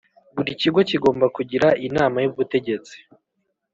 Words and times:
Buri 0.35 0.51
Kigo 0.61 0.79
kigomba 0.89 1.25
kugira 1.35 1.67
inama 1.87 2.17
y’ubutegetsi 2.23 2.95